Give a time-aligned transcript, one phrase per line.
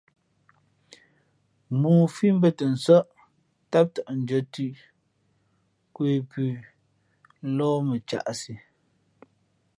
[1.79, 3.05] Mōō fǐ mbᾱtαnsάʼ
[3.67, 4.69] ntám tαʼ ndʉ̄ᾱ nthʉ́
[5.89, 6.43] nkwe pʉ
[7.55, 8.53] lōh mα caʼsi.